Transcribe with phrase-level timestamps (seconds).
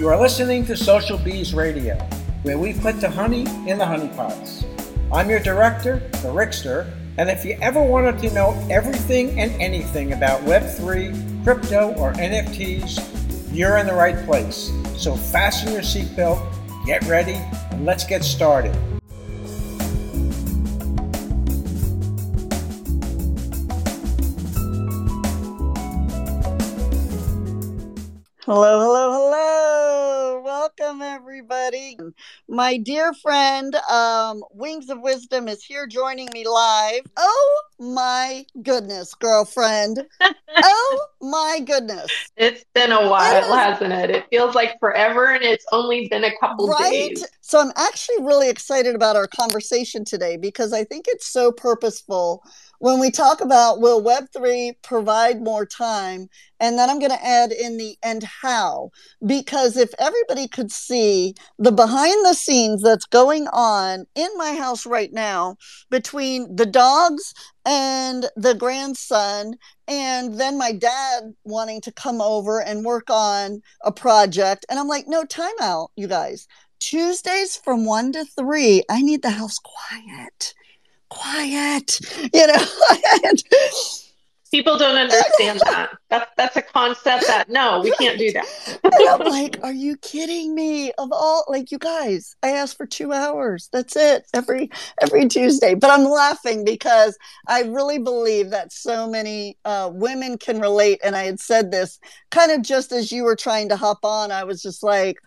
[0.00, 1.94] You are listening to Social Bees Radio,
[2.42, 4.64] where we put the honey in the honeypots.
[5.12, 10.14] I'm your director, the Rickster, and if you ever wanted to know everything and anything
[10.14, 14.72] about Web3, crypto, or NFTs, you're in the right place.
[14.96, 16.50] So fasten your seatbelt,
[16.86, 17.34] get ready,
[17.70, 18.74] and let's get started.
[28.46, 28.99] Hello, hello,
[31.20, 31.98] everybody.
[32.48, 37.02] My dear friend, um, Wings of Wisdom, is here joining me live.
[37.18, 40.06] Oh, my goodness, girlfriend.
[40.22, 42.10] oh, my goodness.
[42.38, 44.08] It's been a while, hasn't it?
[44.08, 47.10] It feels like forever, and it's only been a couple right?
[47.10, 47.26] days.
[47.42, 52.42] So, I'm actually really excited about our conversation today because I think it's so purposeful
[52.80, 57.52] when we talk about will Web3 provide more time, and then I'm going to add
[57.52, 58.90] in the and how,
[59.24, 64.86] because if everybody could see the behind the scenes that's going on in my house
[64.86, 65.56] right now
[65.90, 67.34] between the dogs
[67.66, 73.92] and the grandson, and then my dad wanting to come over and work on a
[73.92, 74.64] project.
[74.70, 76.48] And I'm like, no, time out, you guys.
[76.78, 80.54] Tuesdays from one to three, I need the house quiet
[81.10, 82.00] quiet,
[82.32, 82.64] you know.
[84.50, 85.90] People don't understand that.
[86.08, 88.80] That's that's a concept that no, we can't do that.
[89.10, 90.90] I'm like, are you kidding me?
[90.92, 93.68] Of all like you guys, I asked for two hours.
[93.72, 94.70] That's it every
[95.00, 95.74] every Tuesday.
[95.74, 101.00] But I'm laughing because I really believe that so many uh, women can relate.
[101.04, 104.32] And I had said this kind of just as you were trying to hop on.
[104.32, 105.18] I was just like,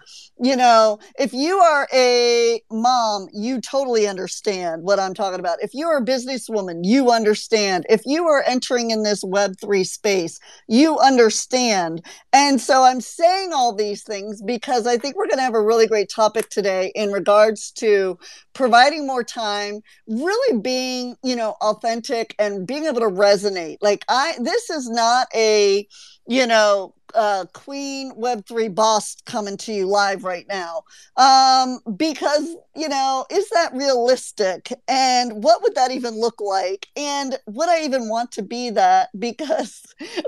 [0.41, 5.61] you know, if you are a mom, you totally understand what I'm talking about.
[5.61, 7.85] If you are a businesswoman, you understand.
[7.89, 12.03] If you are entering in this Web3 space, you understand.
[12.31, 15.61] And so I'm saying all these things because I think we're going to have a
[15.61, 18.17] really great topic today in regards to
[18.53, 23.77] providing more time, really being, you know, authentic and being able to resonate.
[23.81, 25.87] Like, I, this is not a,
[26.27, 30.83] you know, uh, Queen Web3 boss coming to you live right now.
[31.17, 34.71] Um, because, you know, is that realistic?
[34.87, 36.87] And what would that even look like?
[36.95, 39.09] And would I even want to be that?
[39.19, 39.81] Because,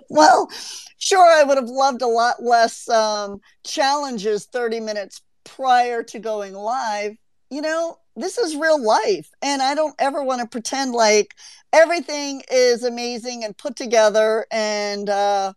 [0.09, 0.49] well,
[0.97, 6.53] sure, I would have loved a lot less um, challenges 30 minutes prior to going
[6.53, 7.17] live.
[7.49, 9.29] You know, this is real life.
[9.41, 11.35] And I don't ever want to pretend like
[11.73, 15.53] everything is amazing and put together and, uh,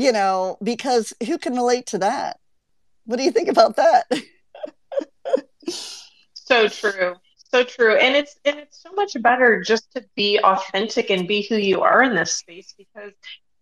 [0.00, 2.40] you know, because who can relate to that?
[3.04, 4.04] What do you think about that?
[6.34, 7.16] so true.
[7.50, 7.96] So true.
[7.96, 11.82] And it's and it's so much better just to be authentic and be who you
[11.82, 13.12] are in this space because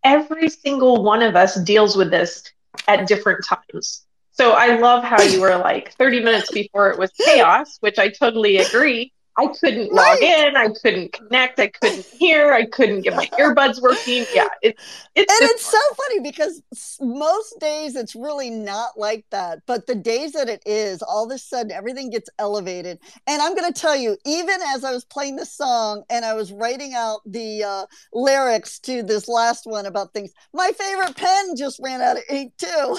[0.05, 2.45] every single one of us deals with this
[2.87, 4.05] at different times.
[4.31, 8.11] So I love how you were like 30 minutes before it was chaos, which I
[8.11, 9.13] totally agree.
[9.39, 10.57] I couldn't log in.
[10.57, 11.61] I couldn't connect.
[11.61, 12.53] I couldn't hear.
[12.53, 14.27] I couldn't get my earbuds working.
[14.35, 14.83] Yeah, it's
[15.15, 16.61] it's and it's so funny because
[17.01, 19.61] most days it's really not like that.
[19.67, 22.99] But the days that it is, all of a sudden everything gets elevated.
[23.29, 26.35] And I'm going to tell you, even as I was playing the song and I
[26.35, 31.55] was writing out the uh, lyrics to this last one about things, my favorite pen
[31.57, 32.99] just ran out of ink too.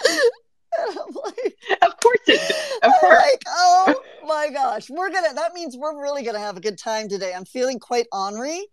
[1.24, 2.56] like, of course it did.
[2.82, 3.22] Of course.
[3.22, 5.34] Like, oh my gosh, we're gonna.
[5.34, 7.32] That means we're really gonna have a good time today.
[7.34, 8.66] I'm feeling quite ornery,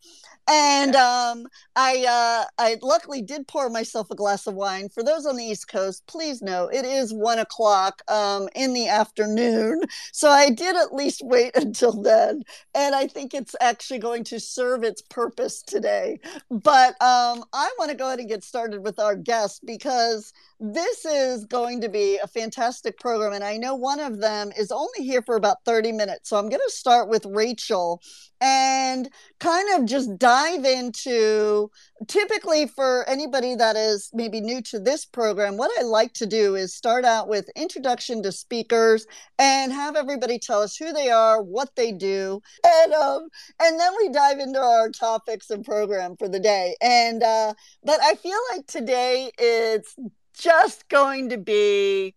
[0.49, 4.89] and um, I uh, I luckily did pour myself a glass of wine.
[4.89, 8.87] For those on the East Coast, please know it is one o'clock um, in the
[8.87, 12.43] afternoon, so I did at least wait until then,
[12.73, 16.19] and I think it's actually going to serve its purpose today.
[16.49, 21.05] But um, I want to go ahead and get started with our guest because this
[21.05, 23.33] is going to be a fantastic program.
[23.33, 26.29] And I know one of them is only here for about 30 minutes.
[26.29, 28.01] So I'm going to start with Rachel
[28.41, 31.69] and kind of just dive into
[32.07, 36.55] typically for anybody that is maybe new to this program what i like to do
[36.55, 39.05] is start out with introduction to speakers
[39.37, 43.27] and have everybody tell us who they are what they do and um
[43.61, 46.75] and then we dive into our topics and program for the day.
[46.81, 47.53] And uh
[47.83, 49.95] but i feel like today it's
[50.37, 52.15] just going to be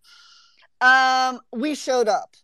[0.81, 2.37] um we showed up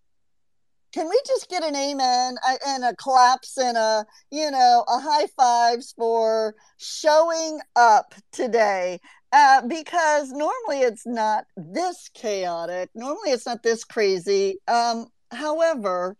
[0.99, 2.35] can we just get an amen
[2.67, 8.99] and a claps and a you know a high fives for showing up today?
[9.31, 14.59] Uh, because normally it's not this chaotic normally it's not this crazy.
[14.67, 16.17] Um, however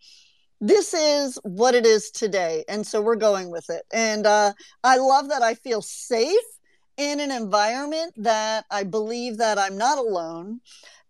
[0.61, 3.83] this is what it is today and so we're going with it.
[3.91, 4.53] And uh,
[4.85, 6.49] i love that i feel safe
[6.99, 10.59] in an environment that I believe that I'm not alone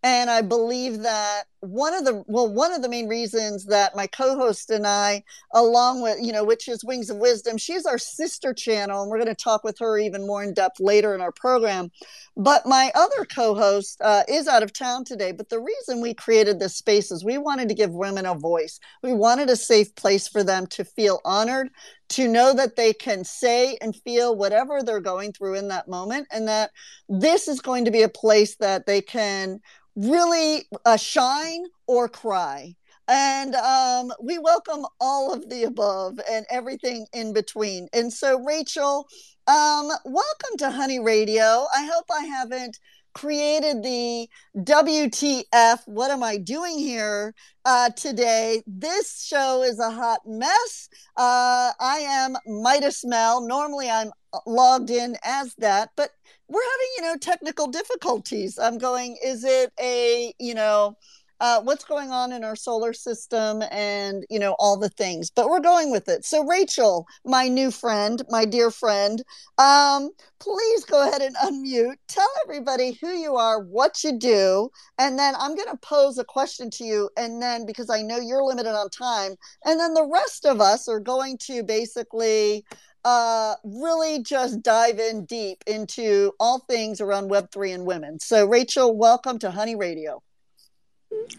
[0.02, 4.06] and i believe that one of the well one of the main reasons that my
[4.06, 5.22] co-host and i
[5.54, 9.18] along with you know which is wings of wisdom she's our sister channel and we're
[9.18, 11.90] going to talk with her even more in depth later in our program.
[12.36, 16.58] But my other co-host uh, is out of town today but the reason we created
[16.58, 18.78] this space is we wanted to give women a voice.
[19.02, 21.70] We wanted a safe place for them to feel honored
[22.10, 26.26] to know that they can say and feel whatever they're going through in that moment
[26.32, 26.70] and that
[27.08, 29.60] this is going to be a place that they can
[29.96, 32.74] really uh, shine or cry.
[33.08, 37.88] And um, we welcome all of the above and everything in between.
[37.92, 39.08] And so, Rachel,
[39.48, 41.66] um, welcome to Honey Radio.
[41.74, 42.78] I hope I haven't
[43.14, 47.34] created the WTF, what am I doing here
[47.64, 48.62] uh, today?
[48.66, 50.88] This show is a hot mess.
[51.16, 53.46] Uh, I am Midas Mel.
[53.46, 54.12] Normally I'm
[54.46, 56.10] logged in as that, but
[56.48, 58.58] we're having, you know, technical difficulties.
[58.58, 60.96] I'm going, is it a, you know,
[61.40, 65.48] uh, what's going on in our solar system and you know all the things but
[65.48, 69.22] we're going with it so rachel my new friend my dear friend
[69.58, 74.68] um, please go ahead and unmute tell everybody who you are what you do
[74.98, 78.18] and then i'm going to pose a question to you and then because i know
[78.18, 79.34] you're limited on time
[79.64, 82.64] and then the rest of us are going to basically
[83.04, 88.18] uh, really just dive in deep into all things around Web3 and women.
[88.20, 90.22] So, Rachel, welcome to Honey Radio.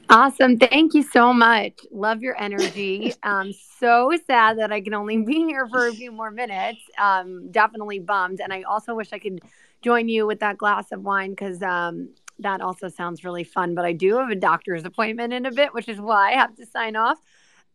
[0.09, 0.57] Awesome.
[0.57, 1.73] Thank you so much.
[1.91, 3.13] Love your energy.
[3.23, 6.79] um, so sad that I can only be here for a few more minutes.
[6.99, 8.41] Um, definitely bummed.
[8.41, 9.39] And I also wish I could
[9.81, 12.09] join you with that glass of wine because um,
[12.39, 13.73] that also sounds really fun.
[13.73, 16.55] But I do have a doctor's appointment in a bit, which is why I have
[16.57, 17.19] to sign off.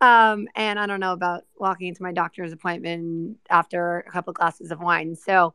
[0.01, 4.37] Um, and I don't know about walking into my doctor's appointment after a couple of
[4.37, 5.17] glasses of wine.
[5.17, 5.55] So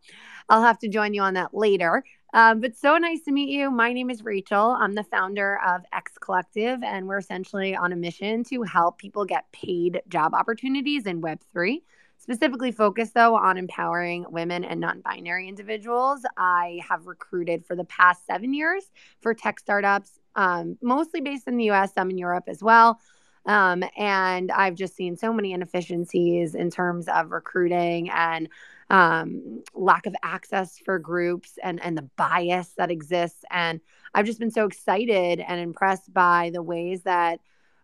[0.50, 2.04] I'll have to join you on that later.
[2.34, 3.70] Um, but so nice to meet you.
[3.70, 4.76] My name is Rachel.
[4.80, 9.26] I'm the founder of X Collective, and we're essentially on a mission to help people
[9.26, 11.82] get paid job opportunities in Web3.
[12.18, 16.22] Specifically focused though on empowering women and non binary individuals.
[16.38, 18.84] I have recruited for the past seven years
[19.22, 23.00] for tech startups, um, mostly based in the US, some in Europe as well.
[23.46, 28.50] Um, and I've just seen so many inefficiencies in terms of recruiting and
[28.90, 33.44] um, lack of access for groups and, and the bias that exists.
[33.50, 33.80] And
[34.14, 37.40] I've just been so excited and impressed by the ways that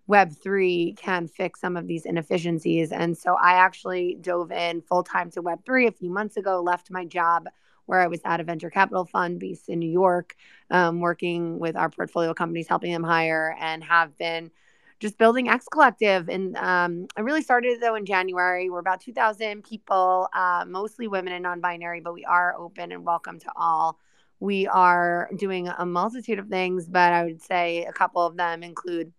[0.09, 2.91] Web3 can fix some of these inefficiencies.
[2.91, 6.91] And so I actually dove in full time to Web3 a few months ago, left
[6.91, 7.47] my job
[7.85, 10.35] where I was at a venture capital fund based in New York,
[10.69, 14.51] um, working with our portfolio companies, helping them hire, and have been
[14.99, 16.29] just building X Collective.
[16.29, 18.69] And um, I really started it though in January.
[18.69, 23.05] We're about 2,000 people, uh, mostly women and non binary, but we are open and
[23.05, 23.99] welcome to all.
[24.39, 28.63] We are doing a multitude of things, but I would say a couple of them
[28.63, 29.11] include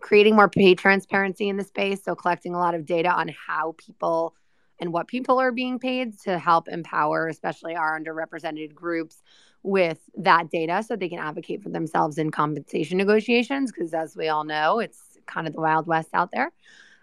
[0.00, 2.04] creating more pay transparency in the space.
[2.04, 4.34] So, collecting a lot of data on how people
[4.80, 9.22] and what people are being paid to help empower, especially our underrepresented groups,
[9.64, 13.72] with that data so they can advocate for themselves in compensation negotiations.
[13.72, 16.52] Because, as we all know, it's kind of the Wild West out there.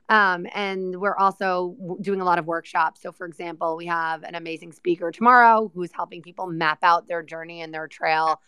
[0.08, 3.02] Um, and we're also doing a lot of workshops.
[3.02, 7.24] So, for example, we have an amazing speaker tomorrow who's helping people map out their
[7.24, 8.42] journey and their trail,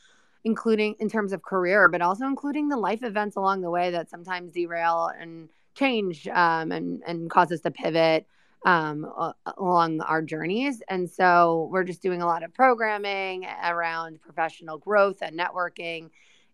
[0.43, 4.09] including in terms of career, but also including the life events along the way that
[4.09, 8.27] sometimes derail and change um, and, and cause us to pivot
[8.65, 9.05] um,
[9.57, 10.81] along our journeys.
[10.87, 16.09] And so, we're just doing a lot of programming around professional growth and networking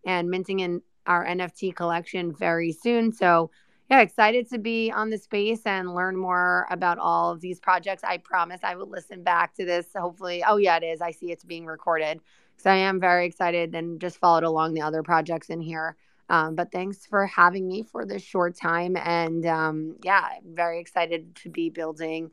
[0.05, 3.11] and minting in our NFT collection very soon.
[3.11, 3.51] So,
[3.89, 8.03] yeah, excited to be on the space and learn more about all of these projects.
[8.03, 9.87] I promise I will listen back to this.
[9.95, 11.01] Hopefully, oh, yeah, it is.
[11.01, 12.19] I see it's being recorded.
[12.57, 15.95] So I am very excited and just followed along the other projects in here.
[16.29, 18.95] Um, but thanks for having me for this short time.
[18.98, 22.31] And um, yeah, I'm very excited to be building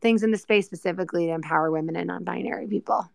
[0.00, 3.08] things in the space specifically to empower women and non binary people.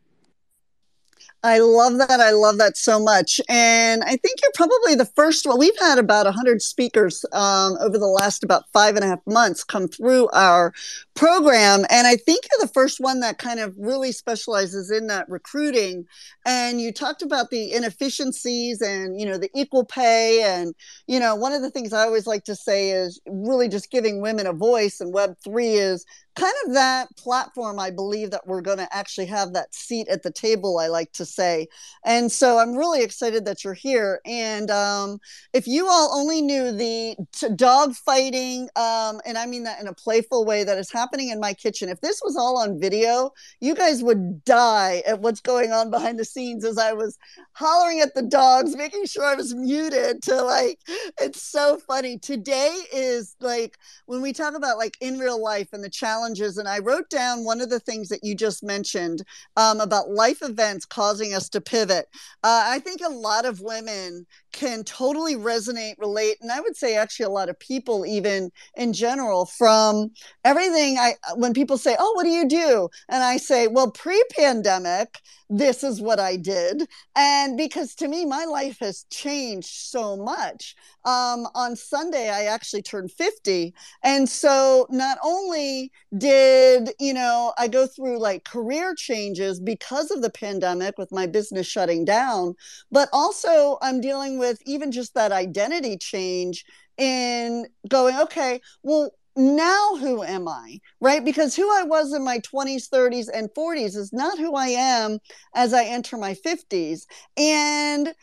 [1.44, 2.20] I love that.
[2.20, 3.42] I love that so much.
[3.50, 5.58] And I think you're probably the first one.
[5.58, 9.64] We've had about 100 speakers um, over the last about five and a half months
[9.64, 10.72] come through our
[11.22, 11.86] program.
[11.92, 16.08] And I think you're the first one that kind of really specializes in that recruiting.
[16.48, 20.42] And you talked about the inefficiencies and, you know, the equal pay.
[20.42, 20.74] And,
[21.06, 24.20] you know, one of the things I always like to say is really just giving
[24.20, 25.00] women a voice.
[25.00, 29.54] And Web3 is kind of that platform, I believe that we're going to actually have
[29.54, 31.68] that seat at the table, I like to say.
[32.06, 34.22] And so I'm really excited that you're here.
[34.26, 35.20] And um,
[35.54, 39.88] if you all only knew the t- dog fighting, um, and I mean that in
[39.88, 43.32] a playful way that is happening in my kitchen, if this was all on video,
[43.60, 47.18] you guys would die at what's going on behind the scenes as I was
[47.52, 50.80] hollering at the dogs, making sure I was muted to like,
[51.20, 52.18] it's so funny.
[52.18, 56.68] Today is like when we talk about like in real life and the challenges, and
[56.68, 59.24] I wrote down one of the things that you just mentioned
[59.58, 62.08] um, about life events causing us to pivot.
[62.42, 66.96] Uh, I think a lot of women can totally resonate, relate, and I would say
[66.96, 70.12] actually a lot of people, even in general, from
[70.44, 72.90] everything I when people say, Oh, what do you do?
[73.10, 75.20] And I say, Well, pre pandemic,
[75.52, 76.88] this is what I did.
[77.16, 80.76] And because to me, my life has changed so much.
[81.04, 83.74] Um, on Sunday, I actually turned 50.
[84.02, 90.22] And so not only did, you know, I go through like career changes because of
[90.22, 92.56] the pandemic with my business shutting down,
[92.90, 96.64] but also I'm dealing with even just that identity change
[96.98, 100.80] in going, okay, well, now who am I?
[101.00, 101.24] Right?
[101.24, 105.20] Because who I was in my 20s, 30s, and 40s is not who I am
[105.56, 107.06] as I enter my 50s.
[107.38, 108.14] And,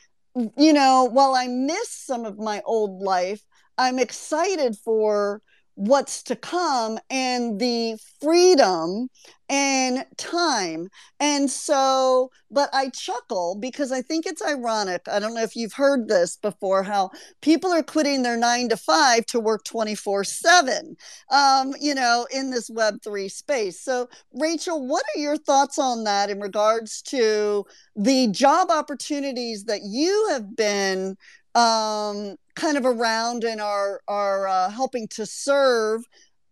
[0.57, 3.41] you know, while I miss some of my old life,
[3.77, 5.41] I'm excited for
[5.79, 9.09] what's to come and the freedom
[9.49, 10.89] and time.
[11.21, 15.03] And so, but I chuckle because I think it's ironic.
[15.11, 17.11] I don't know if you've heard this before how
[17.43, 20.97] people are quitting their nine to five to work 24 7,
[21.31, 23.81] um, you know, in this Web3 space.
[23.81, 29.83] So, Rachel, what are your thoughts on that in regards to the job opportunities that
[29.85, 31.17] you have been
[31.59, 36.05] um, kind of around and are are uh, helping to serve.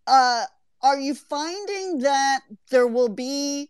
[0.07, 0.45] Uh,
[0.83, 3.69] are you finding that there will be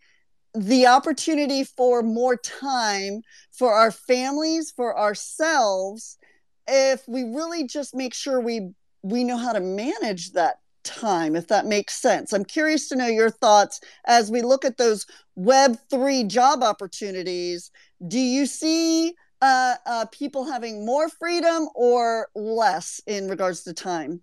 [0.55, 3.21] the opportunity for more time
[3.53, 6.17] for our families, for ourselves,
[6.67, 8.71] if we really just make sure we
[9.03, 12.33] we know how to manage that time, if that makes sense.
[12.33, 15.05] I'm curious to know your thoughts as we look at those
[15.39, 17.71] Web3 job opportunities.
[18.09, 24.23] Do you see uh, uh, people having more freedom or less in regards to time?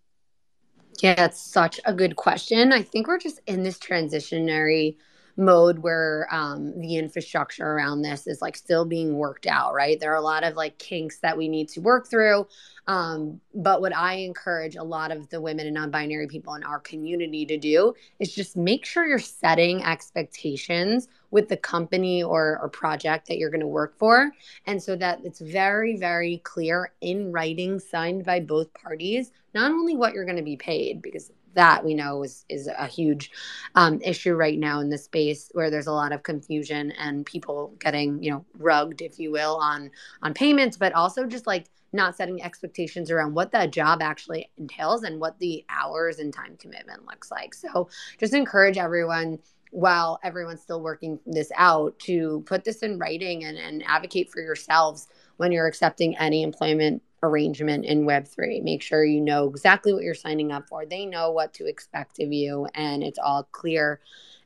[1.02, 2.72] Yeah, it's such a good question.
[2.72, 4.96] I think we're just in this transitionary
[5.36, 10.00] mode where um, the infrastructure around this is like still being worked out, right?
[10.00, 12.48] There are a lot of like kinks that we need to work through.
[12.86, 16.64] Um, but what I encourage a lot of the women and non binary people in
[16.64, 22.60] our community to do is just make sure you're setting expectations with the company or,
[22.62, 24.32] or project that you're going to work for.
[24.68, 29.96] And so that it's very, very clear in writing, signed by both parties, not only
[29.96, 33.32] what you're going to be paid, because that we know is is a huge
[33.76, 37.74] um, issue right now in the space where there's a lot of confusion and people
[37.80, 39.92] getting you know rugged if you will on
[40.22, 45.04] on payments but also just like not setting expectations around what that job actually entails
[45.04, 47.54] and what the hours and time commitment looks like.
[47.54, 47.88] So
[48.20, 53.58] just encourage everyone while everyone's still working this out to put this in writing and,
[53.58, 55.08] and advocate for yourselves
[55.38, 58.62] when you're accepting any employment arrangement in Web3.
[58.62, 60.86] Make sure you know exactly what you're signing up for.
[60.86, 64.02] They know what to expect of you, and it's all clear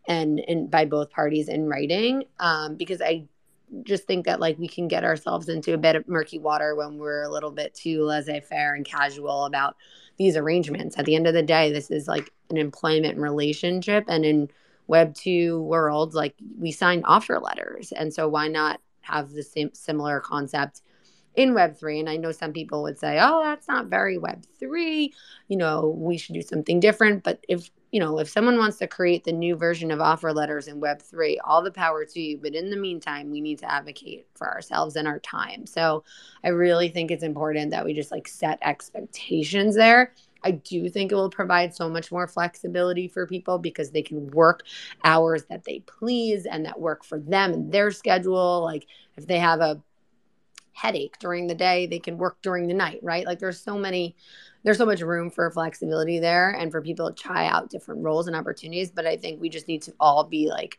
[0.07, 2.23] and, and by both parties in writing.
[2.39, 3.25] Um, because I
[3.83, 6.97] just think that like we can get ourselves into a bit of murky water when
[6.97, 9.75] we're a little bit too laissez-faire and casual about
[10.17, 10.97] these arrangements.
[10.97, 14.49] At the end of the day, this is like an employment relationship, and in
[14.87, 19.69] Web two worlds, like we sign offer letters, and so why not have the same
[19.73, 20.81] similar concept?
[21.37, 21.99] In Web3.
[21.99, 25.13] And I know some people would say, oh, that's not very Web3.
[25.47, 27.23] You know, we should do something different.
[27.23, 30.67] But if, you know, if someone wants to create the new version of offer letters
[30.67, 32.39] in Web3, all the power to you.
[32.41, 35.67] But in the meantime, we need to advocate for ourselves and our time.
[35.67, 36.03] So
[36.43, 40.13] I really think it's important that we just like set expectations there.
[40.43, 44.27] I do think it will provide so much more flexibility for people because they can
[44.31, 44.63] work
[45.03, 48.61] hours that they please and that work for them and their schedule.
[48.63, 49.81] Like if they have a
[50.77, 53.25] headache during the day they can work during the night right?
[53.25, 54.15] Like there's so many
[54.63, 58.27] there's so much room for flexibility there and for people to try out different roles
[58.27, 60.77] and opportunities but i think we just need to all be like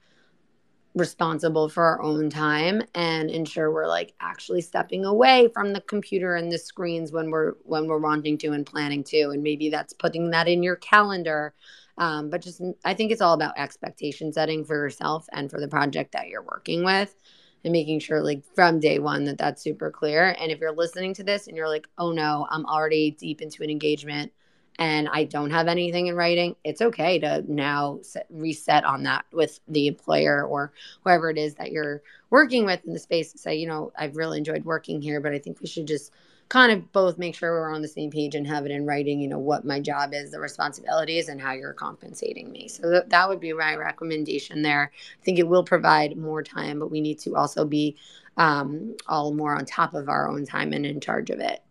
[0.95, 6.35] responsible for our own time and ensure we're like actually stepping away from the computer
[6.35, 9.93] and the screens when we're when we're wanting to and planning to and maybe that's
[9.93, 11.55] putting that in your calendar.
[11.99, 15.69] Um, but just i think it's all about expectation setting for yourself and for the
[15.69, 17.17] project that you're working with
[17.65, 21.13] and making sure like from day one that that's super clear and if you're listening
[21.15, 24.33] to this and you're like oh no i'm already deep into an engagement
[24.79, 29.25] and I don't have anything in writing, it's okay to now set, reset on that
[29.33, 30.73] with the employer or
[31.03, 32.01] whoever it is that you're
[32.31, 33.33] working with in the space.
[33.37, 36.13] Say, you know, I've really enjoyed working here, but I think we should just
[36.49, 39.21] kind of both make sure we're on the same page and have it in writing,
[39.21, 42.69] you know, what my job is, the responsibilities, and how you're compensating me.
[42.69, 44.93] So th- that would be my recommendation there.
[45.21, 47.97] I think it will provide more time, but we need to also be
[48.37, 51.63] um, all more on top of our own time and in charge of it.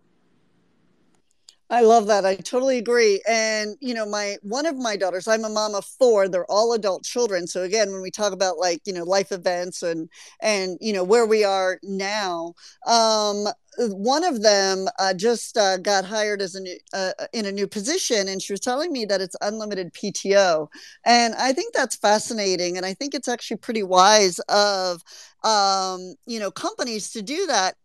[1.69, 2.25] I love that.
[2.25, 3.21] I totally agree.
[3.27, 6.73] And you know, my one of my daughters, I'm a mom of four, they're all
[6.73, 7.45] adult children.
[7.47, 11.03] So again, when we talk about like, you know, life events and and you know,
[11.03, 12.53] where we are now,
[12.87, 17.51] um one of them uh, just uh, got hired as a new uh, in a
[17.51, 20.67] new position and she was telling me that it's unlimited pto
[21.05, 25.01] and i think that's fascinating and i think it's actually pretty wise of
[25.43, 27.75] um, you know companies to do that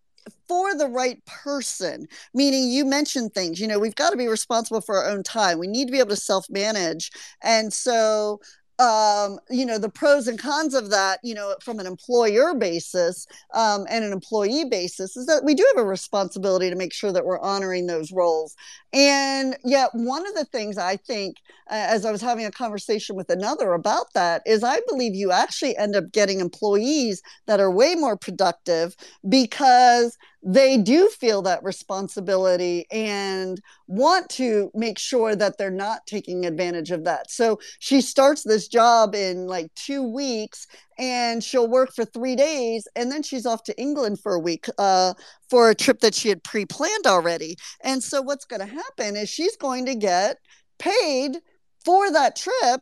[0.47, 2.07] for the right person.
[2.33, 5.59] Meaning you mentioned things you know we've got to be responsible for our own time.
[5.59, 7.11] We need to be able to self manage
[7.43, 8.41] and so
[8.83, 13.27] um, you know the pros and cons of that you know from an employer basis
[13.55, 17.13] um, and an employee basis is that we do have a responsibility to make sure
[17.13, 18.57] that we're honoring those roles.
[18.93, 21.37] And yet one of the things i think
[21.71, 25.31] uh, as i was having a conversation with another about that is i believe you
[25.31, 28.95] actually end up getting employees that are way more productive
[29.29, 36.45] because they do feel that responsibility and want to make sure that they're not taking
[36.45, 37.31] advantage of that.
[37.31, 40.67] So she starts this job in like two weeks
[40.99, 44.67] and she'll work for three days and then she's off to England for a week
[44.79, 45.15] uh,
[45.49, 47.57] for a trip that she had pre planned already.
[47.85, 50.39] And so what's going to happen is she's going to get
[50.79, 51.37] paid
[51.85, 52.81] for that trip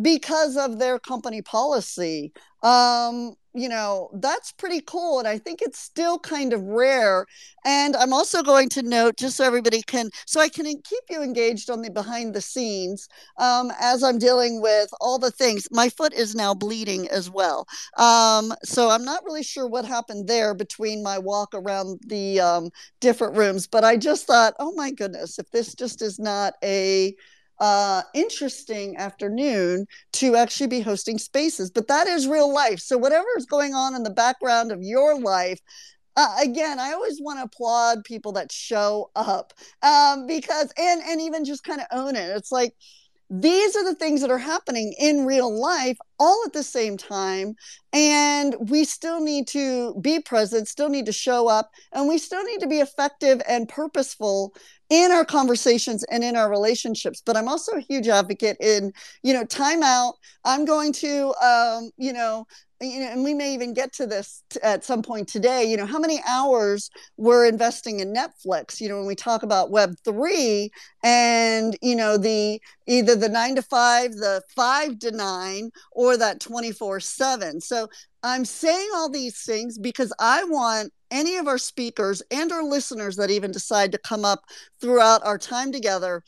[0.00, 2.32] because of their company policy.
[2.66, 5.18] Um, you know, that's pretty cool.
[5.18, 7.24] And I think it's still kind of rare.
[7.64, 11.22] And I'm also going to note, just so everybody can, so I can keep you
[11.22, 13.08] engaged on the behind the scenes
[13.38, 15.68] um, as I'm dealing with all the things.
[15.70, 17.66] My foot is now bleeding as well.
[17.96, 22.70] Um, so I'm not really sure what happened there between my walk around the um,
[23.00, 23.66] different rooms.
[23.66, 27.14] But I just thought, oh my goodness, if this just is not a,
[27.58, 31.70] uh, interesting afternoon to actually be hosting spaces.
[31.70, 32.80] But that is real life.
[32.80, 35.60] So, whatever is going on in the background of your life,
[36.16, 41.20] uh, again, I always want to applaud people that show up um, because, and and
[41.20, 42.30] even just kind of own it.
[42.36, 42.74] It's like
[43.28, 47.54] these are the things that are happening in real life all at the same time
[47.96, 52.44] and we still need to be present still need to show up and we still
[52.44, 54.54] need to be effective and purposeful
[54.90, 59.32] in our conversations and in our relationships but i'm also a huge advocate in you
[59.32, 62.46] know time out i'm going to um, you know
[62.80, 65.64] you know, and we may even get to this t- at some point today.
[65.64, 68.80] You know, how many hours we're investing in Netflix?
[68.80, 70.70] You know, when we talk about Web three,
[71.02, 76.40] and you know, the either the nine to five, the five to nine, or that
[76.40, 77.60] twenty four seven.
[77.60, 77.85] So
[78.22, 83.16] I'm saying all these things because I want any of our speakers and our listeners
[83.16, 84.44] that even decide to come up
[84.80, 86.22] throughout our time together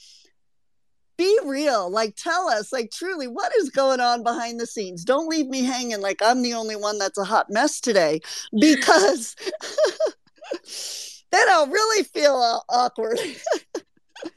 [1.17, 1.91] be real.
[1.91, 5.05] Like tell us like truly what is going on behind the scenes?
[5.05, 8.21] Don't leave me hanging like i'm the only one that's a hot mess today
[8.59, 9.35] because
[11.33, 13.19] then i'll really feel awkward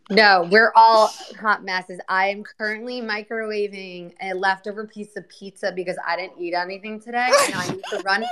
[0.09, 5.97] no we're all hot messes i am currently microwaving a leftover piece of pizza because
[6.07, 8.23] i didn't eat anything today and i need to run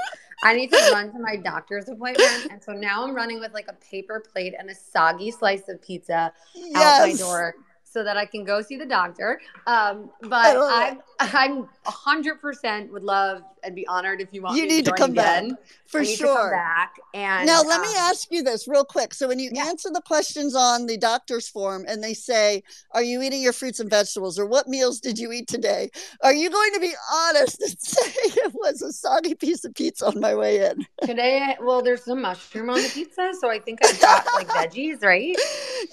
[0.42, 2.48] I need to run to my doctor's appointment.
[2.50, 5.82] And so now I'm running with like a paper plate and a soggy slice of
[5.82, 6.76] pizza yes.
[6.78, 7.56] out my door
[7.92, 9.42] so that I can go see the doctor.
[9.66, 14.58] Um, but I'm I'm hundred percent would love and be honored if you want.
[14.58, 15.50] You need to, to come again.
[15.50, 16.52] back for sure.
[16.52, 19.14] back and now let um, me ask you this real quick.
[19.14, 19.66] So when you yeah.
[19.66, 23.80] answer the questions on the doctor's form and they say, "Are you eating your fruits
[23.80, 25.90] and vegetables?" or "What meals did you eat today?"
[26.22, 30.08] Are you going to be honest and say it was a soggy piece of pizza
[30.08, 30.86] on my way in?
[31.02, 35.04] Today, well, there's some mushroom on the pizza, so I think I got like veggies,
[35.04, 35.36] right?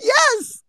[0.01, 0.63] Yes.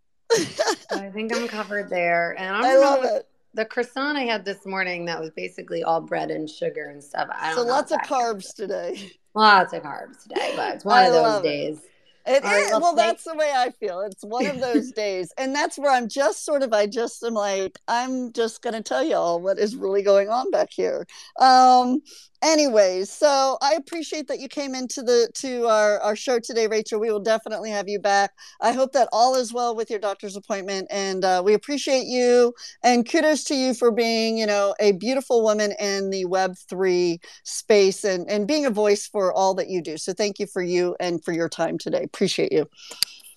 [0.92, 2.36] I think I'm covered there.
[2.38, 3.28] And I, I love it.
[3.54, 7.30] The croissant I had this morning that was basically all bread and sugar and stuff.
[7.56, 9.12] so lots of carbs today.
[9.34, 11.78] Lots of carbs today, but it's one I of those days.
[11.78, 11.92] It.
[12.28, 12.72] It is.
[12.72, 14.02] Well, that's the way I feel.
[14.02, 15.32] It's one of those days.
[15.38, 18.84] And that's where I'm just sort of, I just am like, I'm just going to
[18.84, 21.08] tell y'all what is really going on back here.
[21.40, 22.02] Um,
[22.44, 27.00] anyways so i appreciate that you came into the to our, our show today rachel.
[27.00, 28.32] We will definitely have you back.
[28.62, 32.54] I hope that all is well with your doctor's appointment and uh, we appreciate you
[32.84, 37.20] and kudos to you for being you know a beautiful woman in the web 3
[37.44, 39.98] space and and being a voice for all that you do.
[39.98, 42.04] So thank you for you and for your time today.
[42.04, 42.68] Appreciate you.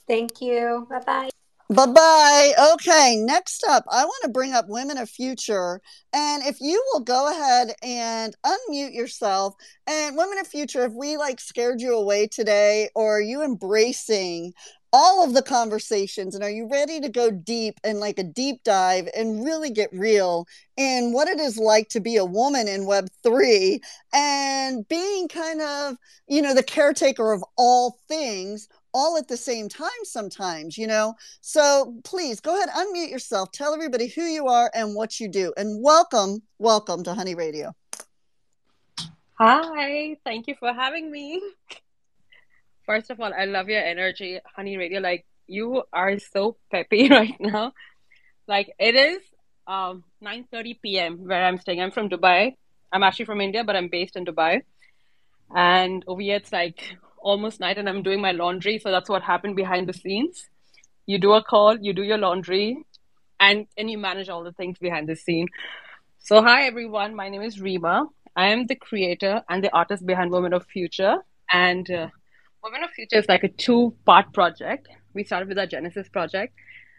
[0.06, 0.86] Thank you.
[0.90, 1.30] Bye bye
[1.72, 2.52] Bye bye.
[2.72, 5.80] Okay, next up, I want to bring up Women of Future.
[6.12, 9.54] And if you will go ahead and unmute yourself,
[9.86, 14.52] and Women of Future, if we like scared you away today, or are you embracing
[14.92, 18.64] all of the conversations and are you ready to go deep and like a deep
[18.64, 22.86] dive and really get real in what it is like to be a woman in
[22.86, 23.80] web 3
[24.12, 25.94] and being kind of
[26.26, 31.14] you know the caretaker of all things all at the same time sometimes, you know?
[31.40, 35.52] So please go ahead, unmute yourself, tell everybody who you are and what you do.
[35.56, 37.74] And welcome, welcome to Honey Radio.
[39.38, 41.40] Hi, thank you for having me.
[42.84, 45.00] First of all, I love your energy, Honey Radio.
[45.00, 47.72] Like you are so peppy right now.
[48.46, 49.22] Like it is
[49.66, 51.24] um 9:30 p.m.
[51.24, 51.80] where I'm staying.
[51.80, 52.56] I'm from Dubai.
[52.92, 54.62] I'm actually from India, but I'm based in Dubai.
[55.54, 58.78] And over here it's like almost night and I'm doing my laundry.
[58.78, 60.48] So that's what happened behind the scenes.
[61.06, 62.84] You do a call, you do your laundry,
[63.40, 65.48] and, and you manage all the things behind the scene.
[66.18, 68.06] So, hi everyone, my name is Rima.
[68.36, 71.16] I am the creator and the artist behind Women of Future.
[71.50, 72.08] And uh,
[72.62, 74.88] Women of Future is like a two part project.
[75.14, 76.54] We started with our Genesis project,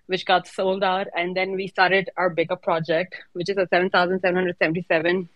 [0.08, 1.08] which got sold out.
[1.16, 5.30] And then we started our bigger project, which is a 7,777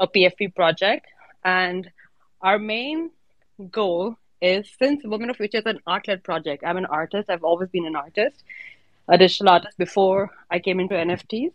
[0.00, 1.06] a PFP project.
[1.44, 1.90] And
[2.40, 3.10] our main
[3.70, 7.28] goal is since Women of Future is an art led project, I'm an artist.
[7.28, 8.44] I've always been an artist,
[9.08, 11.52] a digital artist before I came into NFTs.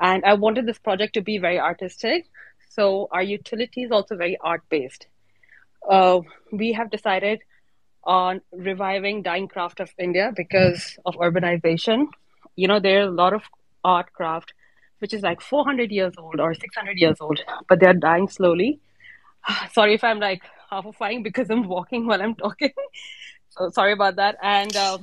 [0.00, 2.26] And I wanted this project to be very artistic.
[2.70, 5.06] So our utility is also very art based.
[5.88, 6.20] Uh,
[6.52, 7.40] we have decided
[8.04, 12.06] on reviving dying craft of India because of urbanization.
[12.56, 13.42] You know, there are a lot of
[13.84, 14.52] art craft
[14.98, 18.80] which is like 400 years old or 600 years old, but they're dying slowly.
[19.72, 20.42] Sorry if I'm like
[20.82, 22.72] horrifying because I'm walking while I'm talking.
[23.50, 24.36] so sorry about that.
[24.42, 24.98] And uh,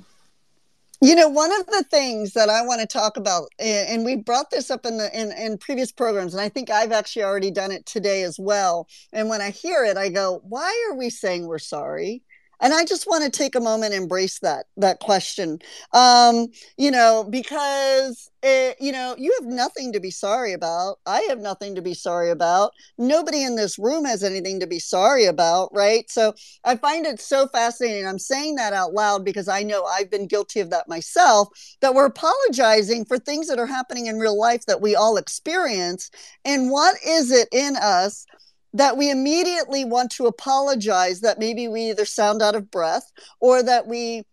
[1.01, 4.51] you know, one of the things that I want to talk about, and we brought
[4.51, 7.71] this up in the in, in previous programs, and I think I've actually already done
[7.71, 8.88] it today as well.
[9.12, 12.21] And when I hear it, I go, "Why are we saying we're sorry?"
[12.62, 15.60] And i just want to take a moment and embrace that that question.
[15.93, 16.47] Um
[16.78, 20.97] you know because it, you know you have nothing to be sorry about.
[21.06, 22.71] I have nothing to be sorry about.
[22.97, 26.10] Nobody in this room has anything to be sorry about right?
[26.10, 28.08] So i find it so fascinating.
[28.08, 31.50] I'm saying that out loud because i know i've been guilty of that myself
[31.82, 36.10] that we're apologizing for things that are happening in real life that we all experience.
[36.45, 38.26] And what is it in us
[38.73, 43.62] that we immediately want to apologize that maybe we either sound out of breath or
[43.63, 44.23] that we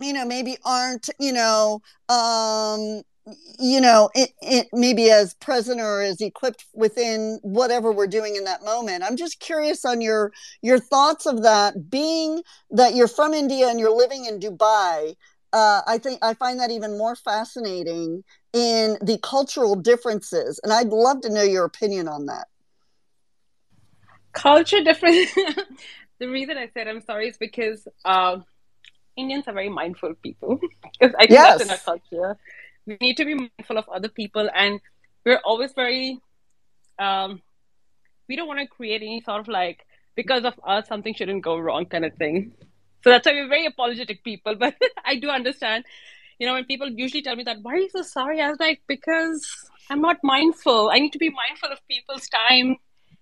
[0.00, 3.02] you know maybe aren't you know um
[3.58, 8.44] you know it, it maybe as present or as equipped within whatever we're doing in
[8.44, 9.04] that moment.
[9.04, 11.90] I'm just curious on your your thoughts of that.
[11.90, 15.14] Being that you're from india and you're living in dubai
[15.52, 20.88] uh, i think i find that even more fascinating in the cultural differences and i'd
[20.88, 22.46] love to know your opinion on that
[24.38, 25.30] culture difference.
[26.18, 28.38] the reason I said I'm sorry is because uh,
[29.16, 30.58] Indians are very mindful people.
[31.00, 31.62] because I think yes.
[31.62, 32.36] in our culture.
[32.86, 34.80] We need to be mindful of other people, and
[35.24, 36.18] we're always very.
[36.98, 37.42] Um,
[38.28, 41.58] we don't want to create any sort of like because of us something shouldn't go
[41.58, 42.52] wrong kind of thing.
[43.04, 44.56] So that's why we're very apologetic people.
[44.64, 44.74] But
[45.04, 45.84] I do understand,
[46.38, 48.40] you know, when people usually tell me that, why are you so sorry?
[48.40, 49.46] I was like, because
[49.90, 50.90] I'm not mindful.
[50.90, 52.76] I need to be mindful of people's time,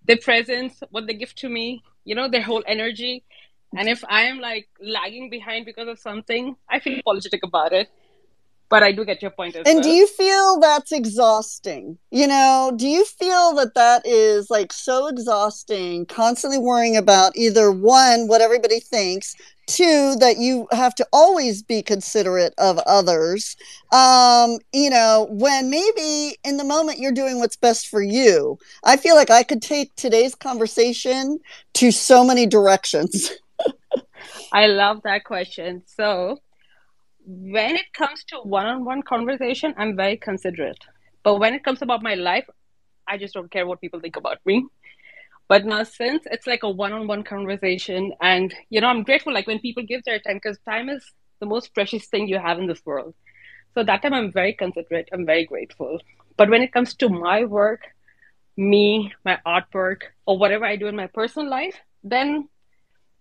[0.07, 3.25] their presence, what they give to me, you know, their whole energy.
[3.77, 7.89] And if I am like lagging behind because of something, I feel apologetic about it.
[8.69, 9.55] But I do get your point.
[9.55, 9.81] and well.
[9.81, 11.99] do you feel that's exhausting?
[12.11, 17.71] You know, do you feel that that is like so exhausting, constantly worrying about either
[17.71, 23.57] one, what everybody thinks, two that you have to always be considerate of others
[23.93, 28.97] um you know when maybe in the moment you're doing what's best for you i
[28.97, 31.39] feel like i could take today's conversation
[31.75, 33.33] to so many directions
[34.53, 36.39] i love that question so
[37.27, 40.85] when it comes to one-on-one conversation i'm very considerate
[41.23, 42.47] but when it comes about my life
[43.09, 44.65] i just don't care what people think about me
[45.49, 49.61] but now, since it's like a one-on-one conversation, and you know, I'm grateful like when
[49.61, 51.05] people give their time because time is
[51.39, 53.15] the most precious thing you have in this world.
[53.75, 55.09] So that time, I'm very considerate.
[55.13, 56.01] I'm very grateful.
[56.37, 57.83] But when it comes to my work,
[58.57, 62.49] me, my artwork, or whatever I do in my personal life, then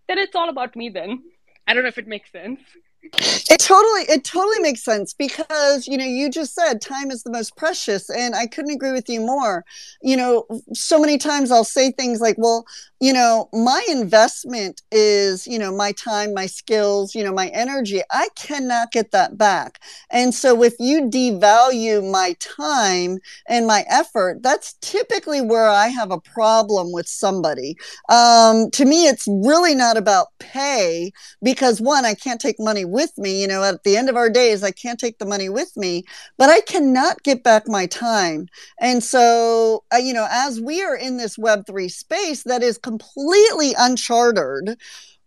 [0.07, 0.89] then it's all about me.
[0.89, 1.23] Then
[1.67, 2.59] I don't know if it makes sense.
[3.13, 7.31] It totally it totally makes sense because you know you just said time is the
[7.31, 9.63] most precious and I couldn't agree with you more.
[10.01, 12.65] You know, so many times I'll say things like, "Well,
[12.99, 18.01] you know, my investment is, you know, my time, my skills, you know, my energy.
[18.11, 19.79] I cannot get that back.
[20.09, 26.11] And so if you devalue my time and my effort, that's typically where I have
[26.11, 27.75] a problem with somebody.
[28.09, 31.11] Um, to me, it's really not about pay
[31.43, 33.41] because one, I can't take money with me.
[33.41, 36.03] You know, at the end of our days, I can't take the money with me,
[36.37, 38.47] but I cannot get back my time.
[38.79, 42.94] And so, uh, you know, as we are in this Web3 space that is completely
[43.77, 44.77] uncharted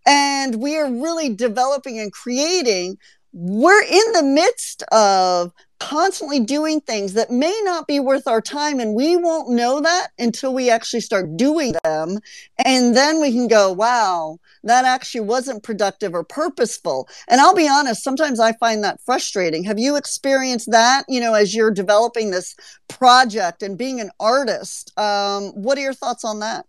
[0.06, 2.96] and we are really developing and creating
[3.32, 8.80] we're in the midst of constantly doing things that may not be worth our time
[8.80, 12.18] and we won't know that until we actually start doing them
[12.64, 17.08] and then we can go wow that actually wasn't productive or purposeful.
[17.28, 19.64] And i'll be honest sometimes i find that frustrating.
[19.64, 22.56] Have you experienced that you know as you're developing this
[22.88, 24.98] project and being an artist?
[24.98, 26.66] Um, what are your thoughts on that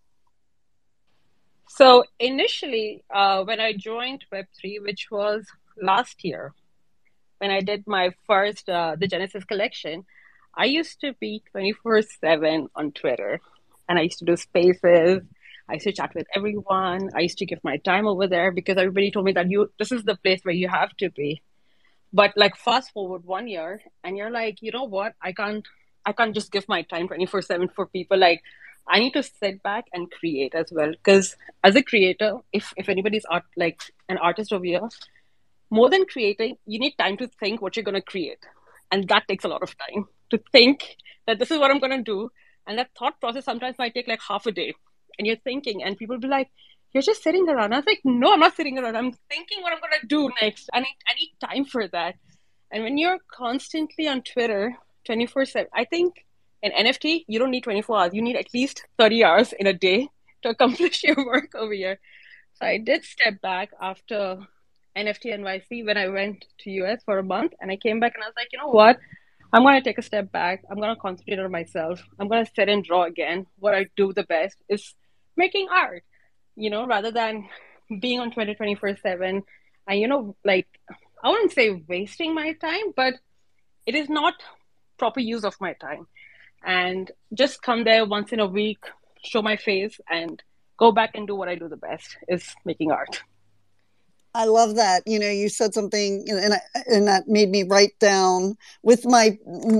[1.80, 5.48] so initially, uh, when I joined Web3, which was
[5.82, 6.54] last year,
[7.38, 10.04] when I did my first uh, the Genesis collection,
[10.54, 13.40] I used to be 24 7 on Twitter
[13.88, 15.22] and I used to do spaces.
[15.70, 17.12] I used to chat with everyone.
[17.16, 19.94] I used to give my time over there because everybody told me that you this
[19.94, 21.42] is the place where you have to be.
[22.12, 25.14] But like fast forward one year and you're like, you know what?
[25.22, 25.66] I can't
[26.06, 28.18] I can't just give my time 24 7 for people.
[28.18, 28.42] Like
[28.90, 30.92] I need to sit back and create as well.
[30.92, 34.90] Because as a creator, if if anybody's art like an artist over here,
[35.70, 38.40] more than creating, you need time to think what you're gonna create.
[38.92, 40.96] And that takes a lot of time to think
[41.28, 42.32] that this is what I'm gonna do.
[42.66, 44.74] And that thought process sometimes might take like half a day.
[45.18, 46.50] And you're thinking, and people be like,
[46.94, 47.74] You're just sitting around.
[47.74, 48.96] I was like, No, I'm not sitting around.
[48.96, 50.70] I'm thinking what I'm gonna do next.
[50.74, 52.16] I need I need time for that.
[52.72, 54.76] And when you're constantly on Twitter
[55.06, 56.26] 24 7, I think
[56.62, 58.14] in NFT, you don't need 24 hours.
[58.14, 60.10] You need at least 30 hours in a day
[60.44, 62.00] to accomplish your work over here.
[62.56, 64.40] So I did step back after
[64.96, 68.24] NFT NYC when I went to US for a month and I came back and
[68.24, 69.00] I was like, you know what?
[69.52, 70.64] I'm to take a step back.
[70.70, 72.04] I'm to concentrate on myself.
[72.20, 73.48] I'm to sit and draw again.
[73.58, 74.94] What I do the best is
[75.36, 76.04] making art,
[76.56, 77.50] you know, rather than
[78.00, 79.44] being on 20, 24 7.
[79.88, 80.68] And, you know, like,
[81.24, 83.16] I wouldn't say wasting my time, but
[83.88, 84.36] it is not
[85.00, 86.06] proper use of my time
[86.64, 88.80] and just come there once in a week,
[89.24, 90.42] show my face, and
[90.78, 93.22] go back and do what I do the best is making art.
[94.36, 95.02] I love that.
[95.08, 99.38] You know, you said something, and I, and that made me write down with my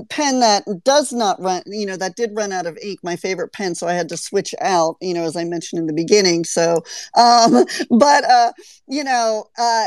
[0.10, 1.62] pen that does not run.
[1.68, 3.00] You know, that did run out of ink.
[3.04, 4.98] My favorite pen, so I had to switch out.
[5.02, 6.46] You know, as I mentioned in the beginning.
[6.46, 6.84] So,
[7.16, 8.52] um, but uh,
[8.88, 9.86] you know, uh,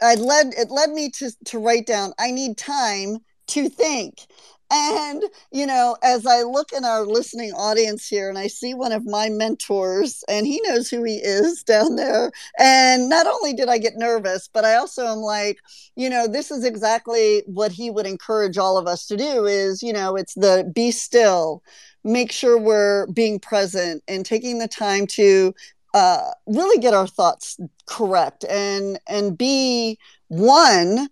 [0.00, 2.14] I led it led me to to write down.
[2.18, 4.26] I need time to think
[4.72, 8.92] and, you know, as I look in our listening audience here and I see one
[8.92, 12.32] of my mentors, and he knows who he is down there.
[12.58, 15.58] And not only did I get nervous, but I also am like,
[15.94, 19.82] you know, this is exactly what he would encourage all of us to do is,
[19.82, 21.62] you know, it's the be still,
[22.02, 25.54] make sure we're being present and taking the time to
[25.94, 31.08] uh, really get our thoughts correct and and be one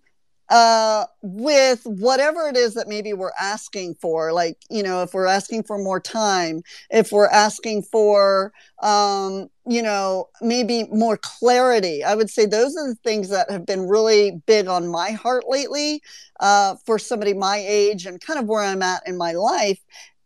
[0.51, 5.25] uh, with whatever it is that maybe we're asking for like you know if we're
[5.27, 6.61] asking for more time
[6.91, 12.89] if we're asking for um, you know maybe more clarity i would say those are
[12.89, 16.01] the things that have been really big on my heart lately
[16.41, 19.79] uh, for somebody my age and kind of where i'm at in my life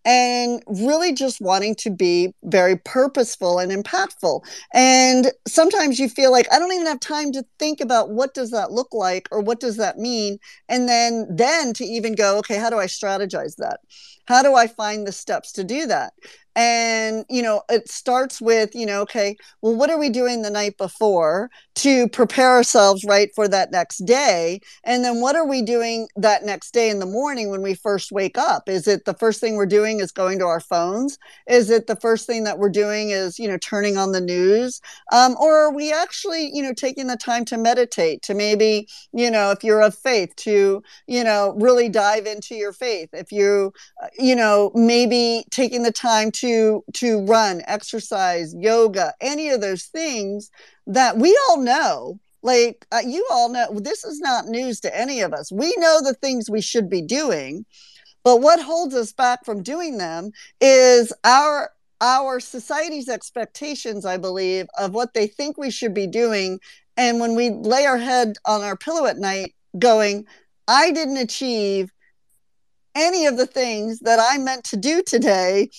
[0.06, 4.46] and really just wanting to be very purposeful and impactful.
[4.74, 8.52] And sometimes you feel like i don't even have time to think about what does
[8.52, 10.38] that look like or what does that mean?
[10.70, 13.80] And then then to even go okay how do i strategize that?
[14.28, 16.14] How do i find the steps to do that
[16.56, 20.50] and you know it starts with you know okay well what are we doing the
[20.50, 24.62] night before to prepare ourselves right for that next day?
[24.86, 28.12] And then what are we doing that next day in the morning when we first
[28.12, 28.70] wake up?
[28.70, 31.18] Is it the first thing we're doing is going to our phones?
[31.48, 34.82] Is it the first thing that we're doing is you know turning on the news?
[35.12, 39.30] Um, or are we actually you know taking the time to meditate to maybe you
[39.30, 43.10] know if you're of faith to you know really dive into your faith?
[43.12, 49.14] If you uh, you know maybe taking the time to to to run exercise yoga
[49.22, 50.52] any of those things
[50.88, 52.20] that we all know.
[52.44, 55.52] Like uh, you all know this is not news to any of us.
[55.52, 57.66] We know the things we should be doing
[58.24, 64.68] but what holds us back from doing them is our our society's expectations i believe
[64.78, 66.60] of what they think we should be doing.
[66.98, 70.26] And when we lay our head on our pillow at night going
[70.68, 71.92] i didn't achieve
[72.96, 75.70] any of the things that I meant to do today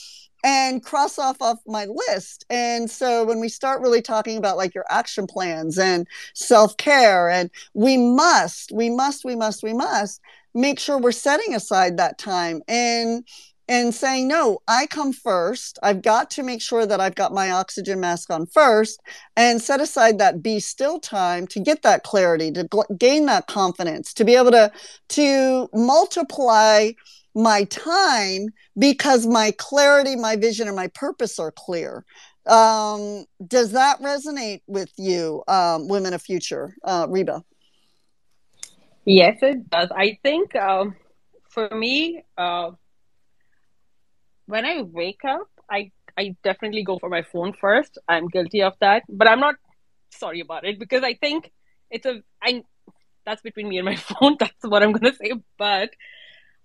[0.44, 2.44] and cross off off my list.
[2.51, 7.51] And so when we start really talking about like your action plans and self-care and
[7.75, 10.20] we must, we must, we must, we must
[10.57, 13.25] make sure we're setting aside that time and
[13.68, 17.51] and saying no i come first i've got to make sure that i've got my
[17.51, 19.01] oxygen mask on first
[19.37, 24.14] and set aside that be still time to get that clarity to gain that confidence
[24.14, 24.70] to be able to
[25.09, 26.90] to multiply
[27.37, 32.05] my time because my clarity my vision and my purpose are clear
[32.46, 37.44] um, does that resonate with you um, women of future uh, Rima
[39.05, 40.96] yes it does i think um,
[41.51, 42.70] for me uh,
[44.46, 47.99] when I wake up, I I definitely go for my phone first.
[48.09, 49.57] I'm guilty of that, but I'm not
[50.11, 51.53] sorry about it because I think
[51.90, 52.62] it's a I
[53.25, 54.37] that's between me and my phone.
[54.38, 55.33] That's what I'm gonna say.
[55.59, 55.90] But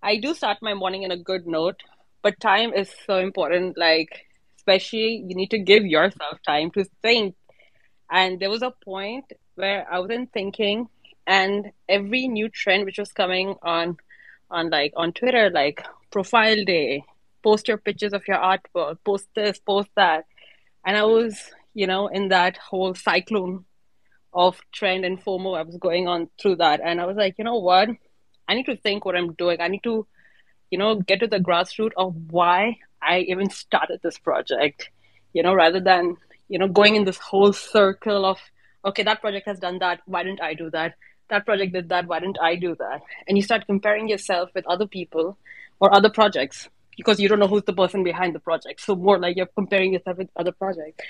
[0.03, 1.81] I do start my morning in a good note.
[2.23, 3.77] But time is so important.
[3.77, 4.27] Like
[4.61, 7.35] especially you need to give yourself time to think.
[8.11, 10.87] And there was a point where I wasn't thinking,
[11.25, 13.97] and every new trend which was coming on
[14.49, 17.03] on like on Twitter, like profile day,
[17.43, 20.25] post your pictures of your artwork, post this, post that.
[20.85, 21.39] And I was,
[21.73, 23.65] you know, in that whole cyclone
[24.33, 25.57] of trend and FOMO.
[25.57, 26.81] I was going on through that.
[26.83, 27.89] And I was like, you know what?
[28.47, 29.61] I need to think what I'm doing.
[29.61, 30.05] I need to,
[30.69, 34.89] you know, get to the grassroots of why I even started this project,
[35.33, 36.17] you know, rather than,
[36.49, 38.39] you know, going in this whole circle of,
[38.85, 40.01] okay, that project has done that.
[40.05, 40.95] Why didn't I do that?
[41.29, 42.07] That project did that.
[42.07, 43.01] Why didn't I do that?
[43.27, 45.37] And you start comparing yourself with other people
[45.79, 48.81] or other projects because you don't know who's the person behind the project.
[48.81, 51.03] So more like you're comparing yourself with other projects.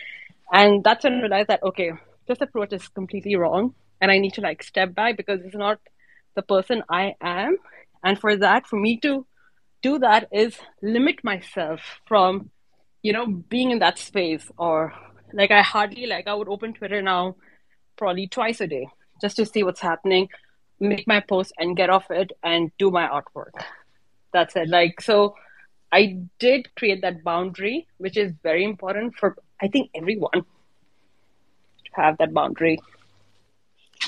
[0.53, 1.91] And that's when I realized that, okay,
[2.27, 3.73] this approach is completely wrong.
[3.99, 5.79] And I need to like step back because it's not
[6.35, 7.57] the person I am.
[8.03, 9.25] And for that, for me to
[9.81, 12.49] do that is limit myself from,
[13.01, 14.93] you know, being in that space or
[15.33, 17.35] like I hardly like I would open Twitter now
[17.97, 18.87] probably twice a day
[19.21, 20.29] just to see what's happening,
[20.79, 23.53] make my post and get off it and do my artwork.
[24.33, 24.69] That's it.
[24.69, 25.35] Like so
[25.91, 30.45] I did create that boundary, which is very important for, I think, everyone to
[31.93, 32.79] have that boundary.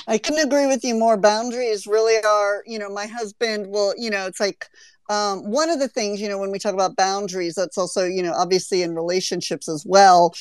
[0.06, 1.16] I couldn't agree with you more.
[1.16, 4.66] Boundaries really are, you know, my husband will, you know, it's like
[5.08, 8.22] um, one of the things, you know, when we talk about boundaries, that's also, you
[8.22, 10.34] know, obviously in relationships as well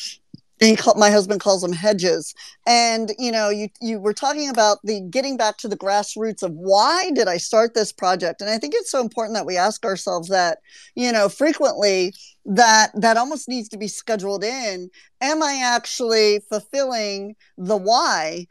[0.60, 2.34] he call, my husband calls them hedges.
[2.66, 6.54] And you know you you were talking about the getting back to the grassroots of
[6.54, 8.42] why did i start this project?
[8.42, 10.60] And i think it's so important that we ask ourselves that
[10.96, 12.14] you know frequently
[12.46, 14.90] that that almost needs to be scheduled in.
[15.22, 18.48] Am i actually fulfilling the why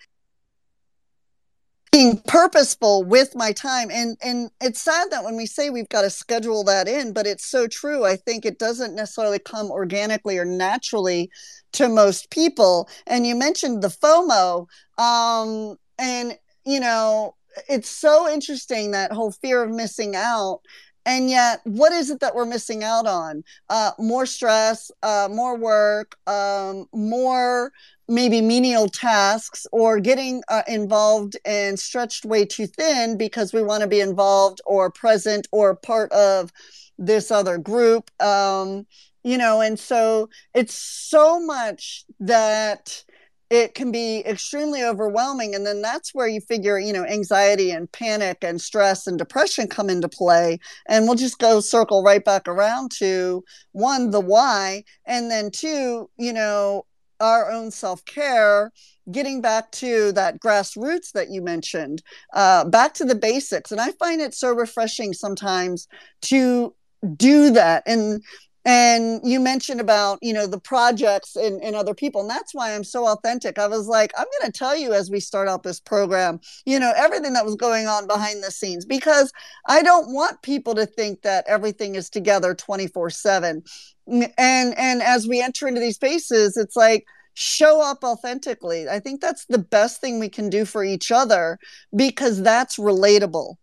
[1.93, 3.91] being purposeful with my time.
[3.93, 7.27] And and it's sad that when we say we've got to schedule that in but
[7.27, 8.05] it's so true.
[8.05, 11.31] I think it doesn't necessarily come organically or naturally
[11.75, 12.89] to most people.
[13.07, 14.67] And you mentioned the fomo
[14.99, 17.35] um and you know
[17.69, 20.61] it's so interesting that whole fear of missing out
[21.05, 23.45] and yet what is it that we're missing out on?
[23.69, 27.73] Uh, more stress uh, more work um, more
[28.09, 33.83] maybe menial tasks or getting uh, involved and stretched way too thin because we want
[33.83, 36.53] to be involved or present or part of
[36.99, 38.87] this other group um,
[39.25, 43.05] you know and so it's so much that
[43.53, 47.93] it can be extremely overwhelming and then that's where you figure you know anxiety and
[47.93, 52.49] panic and stress and depression come into play and we'll just go circle right back
[52.49, 56.87] around to one the why and then two you know
[57.21, 58.73] our own self-care
[59.11, 63.91] getting back to that grassroots that you mentioned uh, back to the basics and i
[63.93, 65.88] find it so refreshing sometimes
[66.23, 66.75] to
[67.17, 68.23] do that and
[68.64, 72.75] and you mentioned about you know the projects and, and other people and that's why
[72.75, 73.59] i'm so authentic.
[73.59, 76.79] I was like i'm going to tell you as we start out this program you
[76.79, 79.33] know everything that was going on behind the scenes because
[79.66, 83.62] i don't want people to think that everything is together 24 7
[84.07, 88.88] and and as we enter into these spaces it's like show up authentically.
[88.88, 91.59] I think that's the best thing we can do for each other
[91.96, 93.57] because that's relatable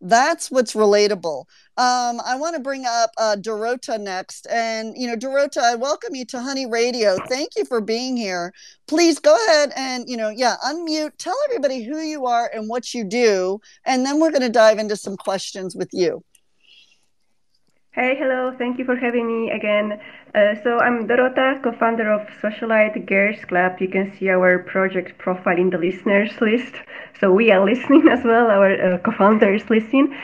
[0.00, 1.44] that's what's relatable.
[1.76, 4.46] Um, I want to bring up uh, Dorota next.
[4.50, 7.16] And, you know, Dorota, I welcome you to Honey Radio.
[7.28, 8.52] Thank you for being here.
[8.86, 11.12] Please go ahead and, you know, yeah, unmute.
[11.18, 13.60] Tell everybody who you are and what you do.
[13.84, 16.24] And then we're going to dive into some questions with you.
[17.92, 18.54] Hey, hello.
[18.56, 20.00] Thank you for having me again.
[20.34, 23.80] Uh, so I'm Dorota, co-founder of Socialite Girls Club.
[23.80, 26.74] You can see our project profile in the listeners list.
[27.20, 28.46] So we are listening as well.
[28.48, 30.14] Our uh, co-founders listening.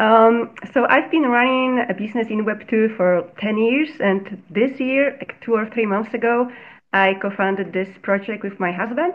[0.00, 5.16] Um, so I've been running a business in Web2 for 10 years, and this year,
[5.18, 6.50] like two or three months ago,
[6.92, 9.14] I co-founded this project with my husband.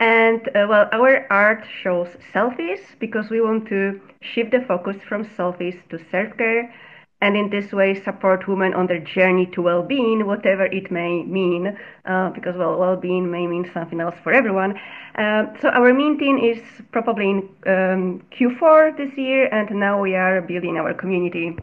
[0.00, 5.24] And uh, well, our art shows selfies because we want to shift the focus from
[5.24, 6.72] selfies to self-care
[7.20, 11.76] and in this way support women on their journey to well-being, whatever it may mean,
[12.04, 14.78] uh, because well, well-being may mean something else for everyone.
[15.14, 16.60] Uh, so our meeting is
[16.92, 21.56] probably in um, Q4 this year, and now we are building our community.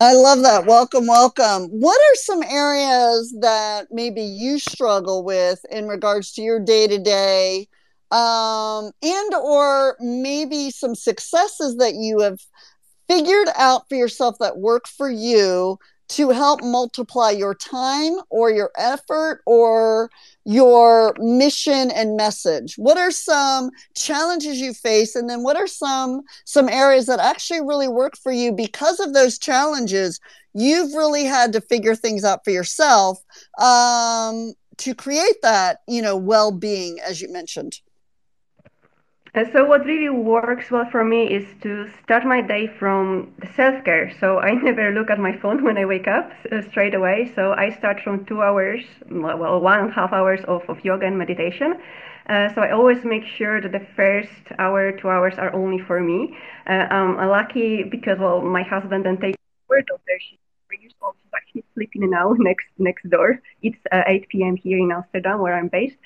[0.00, 0.64] I love that.
[0.64, 1.64] Welcome, welcome.
[1.70, 6.98] What are some areas that maybe you struggle with in regards to your day to
[6.98, 7.66] day,
[8.12, 12.38] and or maybe some successes that you have
[13.08, 15.78] figured out for yourself that work for you
[16.08, 20.10] to help multiply your time or your effort or
[20.44, 22.74] your mission and message?
[22.76, 25.14] What are some challenges you face?
[25.14, 28.52] And then what are some some areas that actually really work for you?
[28.52, 30.18] Because of those challenges
[30.54, 33.22] you've really had to figure things out for yourself
[33.58, 37.80] um, to create that you know well-being as you mentioned
[39.52, 44.10] so what really works well for me is to start my day from the self-care.
[44.20, 47.30] So I never look at my phone when I wake up uh, straight away.
[47.34, 51.06] So I start from two hours, well, one and a half hours of, of yoga
[51.06, 51.78] and meditation.
[52.28, 56.00] Uh, so I always make sure that the first hour, two hours are only for
[56.00, 56.36] me.
[56.66, 60.18] Uh, I'm lucky because, well, my husband then takes care of her.
[60.20, 60.38] She's.
[60.70, 60.92] She's
[61.34, 63.40] actually sleeping now next next door.
[63.62, 64.56] It's uh, 8 p.m.
[64.56, 65.96] here in Amsterdam, where I'm based.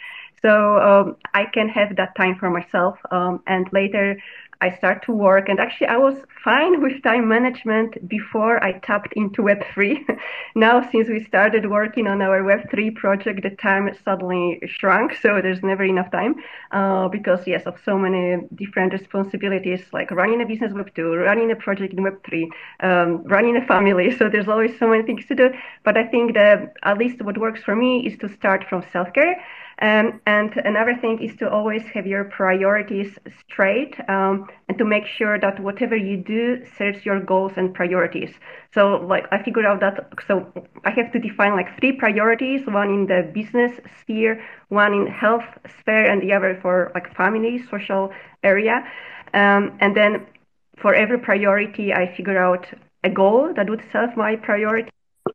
[0.43, 2.99] So um, I can have that time for myself.
[3.11, 4.18] Um, and later
[4.62, 5.49] I start to work.
[5.49, 6.14] And actually, I was
[6.45, 10.07] fine with time management before I tapped into Web3.
[10.55, 15.16] now, since we started working on our Web3 project, the time suddenly shrunk.
[15.20, 16.36] So there's never enough time
[16.70, 21.57] uh, because, yes, of so many different responsibilities like running a business Web2, running a
[21.57, 22.45] project in Web3,
[22.80, 24.16] um, running a family.
[24.22, 25.51] So there's always so many things to do.
[25.82, 29.12] But I think that at least what works for me is to start from self
[29.12, 29.34] care
[29.81, 33.18] um, and another thing is to always have your priorities
[33.49, 38.35] straight um, and to make sure that whatever you do serves your goals and priorities.
[38.75, 40.53] So, like, I figured out that so
[40.85, 45.47] I have to define like three priorities: one in the business sphere, one in health
[45.81, 48.12] sphere, and the other for like family, social
[48.43, 48.85] area.
[49.35, 50.27] Um, and then
[50.81, 52.66] for every priority, I figure out
[53.05, 54.91] a goal that would serve my priority,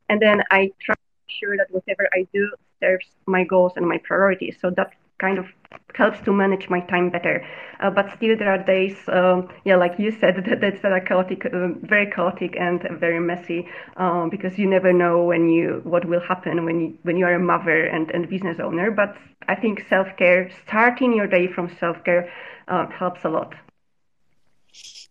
[0.08, 2.50] and then I try to make sure that whatever I do
[2.80, 4.56] serves my goals and my priorities.
[4.60, 5.46] So that kind of
[5.94, 7.44] helps to manage my time better.
[7.80, 11.44] Uh, but still, there are days, um, yeah, like you said, that, that are chaotic,
[11.46, 16.20] uh, very chaotic and very messy, um, because you never know when you what will
[16.20, 18.90] happen when you when you are a mother and, and business owner.
[18.90, 19.16] But
[19.48, 22.30] I think self care, starting your day from self care,
[22.68, 23.54] uh, helps a lot.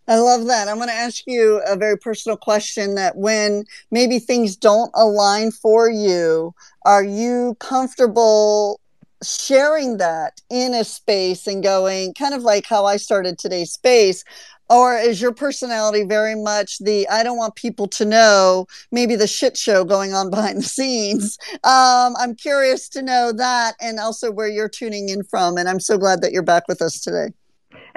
[0.08, 0.68] I love that.
[0.68, 5.50] I'm going to ask you a very personal question that when maybe things don't align
[5.50, 6.54] for you,
[6.86, 8.80] are you comfortable
[9.22, 14.24] sharing that in a space and going kind of like how I started today's space?
[14.70, 19.26] Or is your personality very much the I don't want people to know maybe the
[19.26, 21.36] shit show going on behind the scenes?
[21.64, 25.58] Um, I'm curious to know that and also where you're tuning in from.
[25.58, 27.34] And I'm so glad that you're back with us today.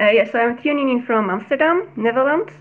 [0.01, 2.51] Uh, yes, I'm tuning in from Amsterdam, Netherlands.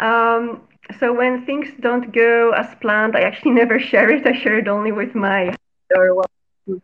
[0.00, 0.62] Um,
[0.98, 4.26] so when things don't go as planned, I actually never share it.
[4.26, 5.54] I share it only with my
[5.94, 6.24] or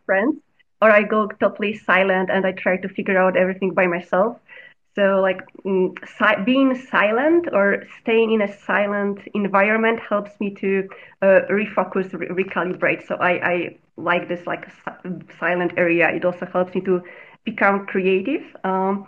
[0.06, 0.36] friends,
[0.82, 4.38] or I go totally silent and I try to figure out everything by myself.
[4.94, 10.88] So like mm, si- being silent or staying in a silent environment helps me to
[11.22, 13.06] uh, refocus, re- recalibrate.
[13.06, 14.66] So I, I like this like
[15.38, 16.08] silent area.
[16.10, 17.02] It also helps me to
[17.44, 18.42] become creative.
[18.64, 19.06] Um,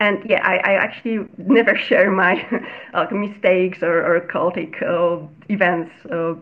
[0.00, 2.34] and yeah, I, I actually never share my
[2.94, 5.18] uh, mistakes or, or chaotic uh,
[5.48, 5.92] events.
[6.10, 6.34] Uh,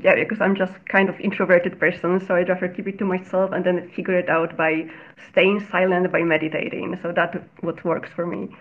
[0.00, 3.50] yeah, because I'm just kind of introverted person, so I'd rather keep it to myself
[3.52, 4.88] and then figure it out by
[5.32, 6.98] staying silent, by meditating.
[7.02, 8.54] So that's what works for me.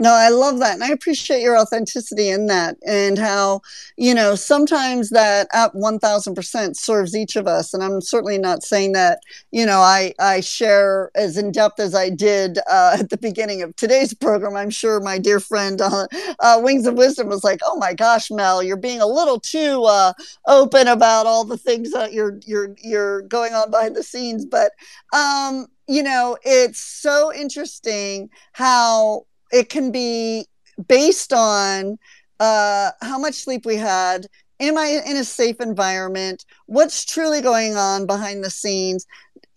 [0.00, 0.74] No, I love that.
[0.74, 3.62] And I appreciate your authenticity in that and how,
[3.96, 7.74] you know, sometimes that at 1000% serves each of us.
[7.74, 9.18] And I'm certainly not saying that,
[9.50, 13.62] you know, I, I share as in depth as I did uh, at the beginning
[13.62, 14.54] of today's program.
[14.54, 16.06] I'm sure my dear friend uh,
[16.38, 19.82] uh, Wings of Wisdom was like, oh my gosh, Mel, you're being a little too
[19.84, 20.12] uh,
[20.46, 24.46] open about all the things that you're, you're, you're going on behind the scenes.
[24.46, 24.70] But,
[25.12, 30.46] um, you know, it's so interesting how it can be
[30.88, 31.98] based on
[32.40, 34.26] uh, how much sleep we had.
[34.60, 36.44] Am I in a safe environment?
[36.66, 39.06] What's truly going on behind the scenes?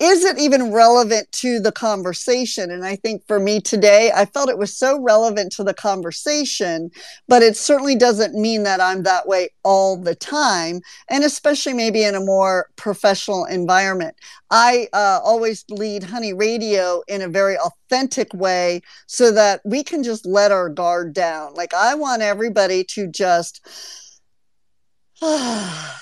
[0.01, 2.71] Is it even relevant to the conversation?
[2.71, 6.89] And I think for me today, I felt it was so relevant to the conversation,
[7.27, 12.03] but it certainly doesn't mean that I'm that way all the time, and especially maybe
[12.03, 14.15] in a more professional environment.
[14.49, 20.01] I uh, always lead Honey Radio in a very authentic way so that we can
[20.01, 21.53] just let our guard down.
[21.53, 23.61] Like, I want everybody to just.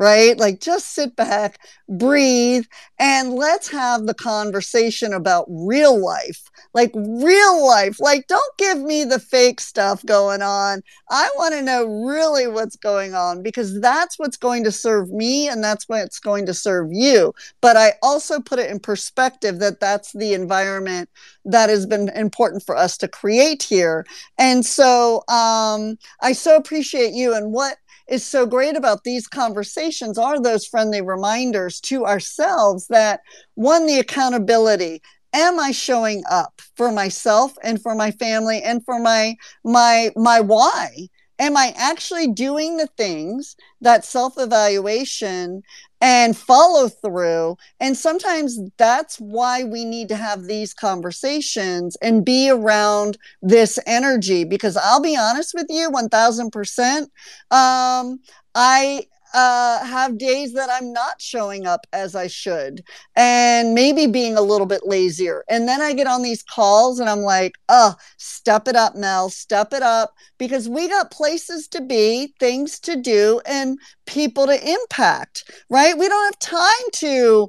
[0.00, 0.38] right?
[0.38, 2.64] Like just sit back, breathe,
[2.98, 6.50] and let's have the conversation about real life.
[6.72, 7.98] Like real life.
[8.00, 10.82] Like don't give me the fake stuff going on.
[11.10, 15.48] I want to know really what's going on because that's what's going to serve me
[15.48, 17.34] and that's what's going to serve you.
[17.60, 21.10] But I also put it in perspective that that's the environment
[21.44, 24.06] that has been important for us to create here.
[24.38, 27.78] And so um, I so appreciate you and what
[28.10, 33.20] is so great about these conversations are those friendly reminders to ourselves that
[33.54, 35.02] one, the accountability.
[35.32, 40.40] Am I showing up for myself and for my family and for my my my
[40.40, 41.08] why?
[41.38, 45.62] Am I actually doing the things that self evaluation
[46.00, 47.56] and follow through.
[47.78, 54.44] And sometimes that's why we need to have these conversations and be around this energy.
[54.44, 57.02] Because I'll be honest with you, 1000%.
[57.50, 58.20] Um,
[58.54, 62.82] I uh, have days that I'm not showing up as I should
[63.16, 65.44] and maybe being a little bit lazier.
[65.48, 69.30] And then I get on these calls and I'm like, oh, step it up, Mel,
[69.30, 74.70] step it up because we got places to be, things to do, and people to
[74.70, 75.96] impact, right?
[75.96, 77.48] We don't have time to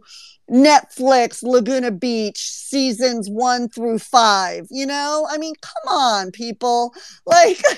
[0.52, 4.68] Netflix, Laguna Beach, seasons one through five.
[4.70, 6.93] You know, I mean, come on, people.
[7.26, 7.62] Like,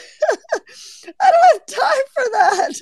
[1.22, 2.74] I don't have time for that.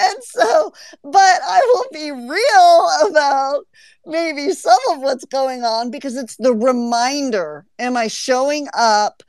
[0.00, 0.72] And so,
[1.02, 3.64] but I will be real about
[4.06, 7.64] maybe some of what's going on because it's the reminder.
[7.78, 9.22] Am I showing up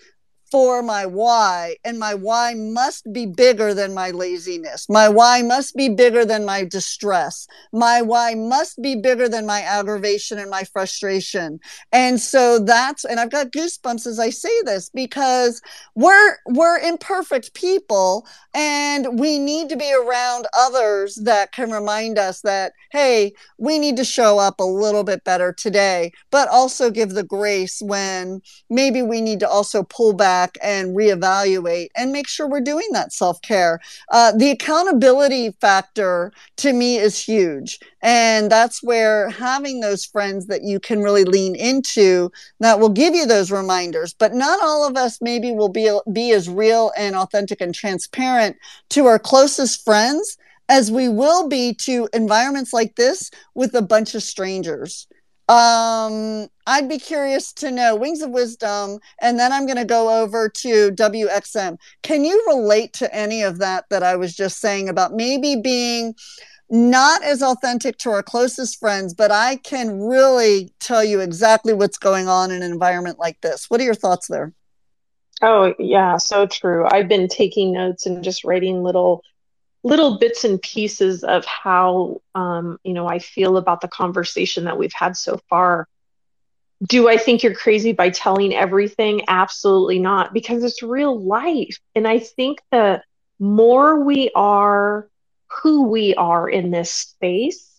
[0.56, 4.88] for my why, and my why must be bigger than my laziness.
[4.88, 7.46] My why must be bigger than my distress.
[7.74, 11.60] My why must be bigger than my aggravation and my frustration.
[11.92, 15.62] And so that's, and I've got goosebumps as I say this because
[15.94, 22.40] we're, we're imperfect people and we need to be around others that can remind us
[22.44, 27.10] that, hey, we need to show up a little bit better today, but also give
[27.10, 32.28] the grace when maybe we need to also pull back back and reevaluate and make
[32.28, 33.80] sure we're doing that self care.
[34.12, 37.80] Uh, the accountability factor to me is huge.
[38.02, 43.16] And that's where having those friends that you can really lean into that will give
[43.16, 44.14] you those reminders.
[44.14, 48.58] But not all of us maybe will be, be as real and authentic and transparent
[48.92, 50.38] to our closest friends
[50.68, 55.08] as we will be to environments like this with a bunch of strangers.
[55.48, 60.22] Um, I'd be curious to know Wings of Wisdom, and then I'm going to go
[60.22, 61.78] over to WXM.
[62.02, 66.16] Can you relate to any of that that I was just saying about maybe being
[66.70, 71.98] not as authentic to our closest friends, but I can really tell you exactly what's
[71.98, 73.70] going on in an environment like this?
[73.70, 74.54] What are your thoughts there?
[75.42, 76.88] Oh, yeah, so true.
[76.90, 79.24] I've been taking notes and just writing little
[79.84, 84.78] little bits and pieces of how um, you know I feel about the conversation that
[84.78, 85.88] we've had so far.
[86.86, 89.24] Do I think you're crazy by telling everything?
[89.28, 91.80] Absolutely not, because it's real life.
[91.96, 93.02] And I think the
[93.40, 95.10] more we are
[95.48, 97.72] who we are in this space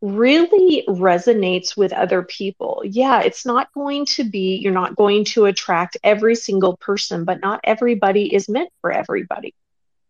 [0.00, 2.82] really resonates with other people.
[2.84, 7.40] Yeah, it's not going to be, you're not going to attract every single person, but
[7.40, 9.54] not everybody is meant for everybody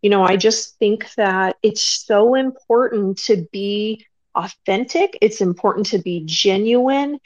[0.06, 5.98] you know, I just think that it's so important to be authentic, it's important to
[5.98, 7.18] be genuine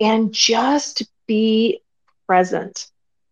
[0.00, 1.82] and just be
[2.26, 2.88] present.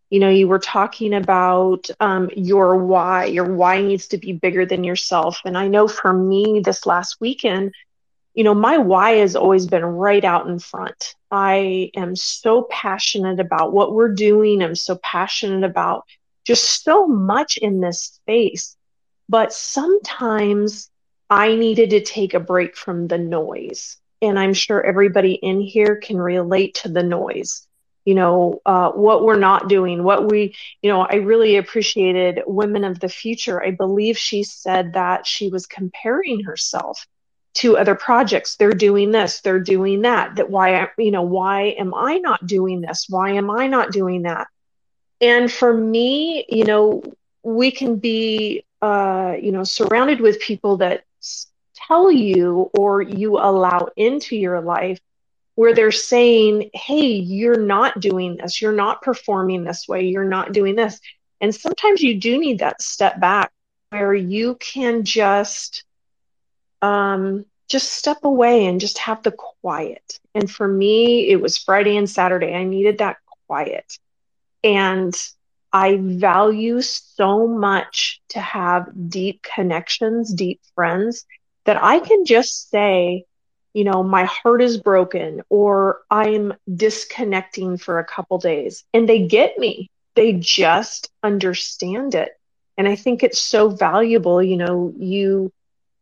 [0.09, 3.25] You know, you were talking about um, your why.
[3.25, 5.41] Your why needs to be bigger than yourself.
[5.45, 7.73] And I know for me, this last weekend,
[8.33, 11.15] you know, my why has always been right out in front.
[11.31, 14.61] I am so passionate about what we're doing.
[14.61, 16.05] I'm so passionate about
[16.45, 18.77] just so much in this space.
[19.27, 20.89] But sometimes
[21.29, 23.97] I needed to take a break from the noise.
[24.21, 27.67] And I'm sure everybody in here can relate to the noise.
[28.05, 32.85] You know, uh, what we're not doing, what we, you know, I really appreciated Women
[32.85, 33.61] of the Future.
[33.61, 37.05] I believe she said that she was comparing herself
[37.55, 38.55] to other projects.
[38.55, 40.37] They're doing this, they're doing that.
[40.37, 43.07] That why, you know, why am I not doing this?
[43.09, 44.47] Why am I not doing that?
[45.19, 47.03] And for me, you know,
[47.43, 51.03] we can be uh, you know, surrounded with people that
[51.87, 54.99] tell you or you allow into your life
[55.55, 58.61] where they're saying, Hey, you're not doing this.
[58.61, 60.05] You're not performing this way.
[60.05, 60.99] You're not doing this.
[61.41, 63.51] And sometimes you do need that step back
[63.89, 65.83] where you can just,
[66.81, 70.19] um, just step away and just have the quiet.
[70.35, 72.53] And for me, it was Friday and Saturday.
[72.53, 73.17] I needed that
[73.47, 73.97] quiet.
[74.63, 75.13] And
[75.73, 81.25] I value so much to have deep connections, deep friends
[81.67, 83.25] that I can just say,
[83.73, 89.27] you know, my heart is broken or I'm disconnecting for a couple days and they
[89.27, 89.91] get me.
[90.15, 92.31] They just understand it.
[92.77, 94.41] And I think it's so valuable.
[94.41, 95.51] You know, you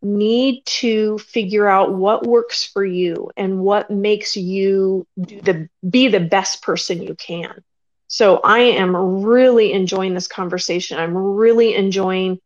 [0.01, 6.20] need to figure out what works for you and what makes you the be the
[6.20, 7.63] best person you can.
[8.07, 10.99] So I am really enjoying this conversation.
[10.99, 12.39] I'm really enjoying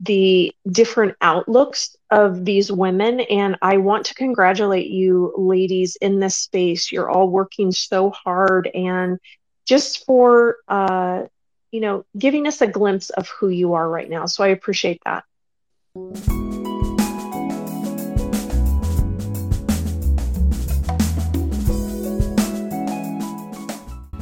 [0.00, 3.20] the different outlooks of these women.
[3.20, 6.92] And I want to congratulate you, ladies, in this space.
[6.92, 9.18] You're all working so hard and
[9.66, 11.24] just for, uh,
[11.70, 14.26] you know, giving us a glimpse of who you are right now.
[14.26, 15.24] So I appreciate that.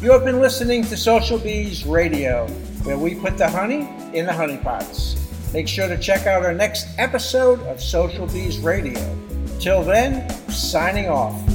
[0.03, 2.49] You have been listening to Social Bees Radio,
[2.83, 5.12] where we put the honey in the honeypots.
[5.53, 8.99] Make sure to check out our next episode of Social Bees Radio.
[9.61, 11.52] Till then, signing off.